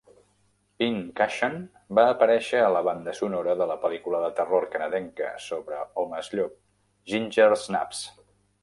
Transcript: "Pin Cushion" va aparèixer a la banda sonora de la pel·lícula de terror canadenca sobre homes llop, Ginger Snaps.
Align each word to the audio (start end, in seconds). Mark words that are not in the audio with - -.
"Pin 0.81 0.95
Cushion" 1.19 1.59
va 1.99 2.05
aparèixer 2.13 2.63
a 2.63 2.71
la 2.77 2.81
banda 2.89 3.15
sonora 3.19 3.55
de 3.61 3.69
la 3.73 3.77
pel·lícula 3.85 4.25
de 4.25 4.33
terror 4.41 4.69
canadenca 4.77 5.31
sobre 5.51 5.87
homes 6.03 6.35
llop, 6.39 6.61
Ginger 7.13 7.53
Snaps. 7.69 8.05